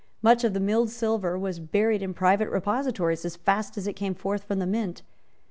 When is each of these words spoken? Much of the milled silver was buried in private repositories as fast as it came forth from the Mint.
Much 0.23 0.43
of 0.43 0.55
the 0.55 0.59
milled 0.59 0.89
silver 0.89 1.37
was 1.37 1.59
buried 1.59 2.01
in 2.01 2.11
private 2.11 2.49
repositories 2.49 3.23
as 3.23 3.35
fast 3.35 3.77
as 3.77 3.85
it 3.85 3.93
came 3.93 4.15
forth 4.15 4.43
from 4.45 4.57
the 4.57 4.65
Mint. 4.65 5.03